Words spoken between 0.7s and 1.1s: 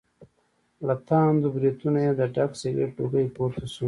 له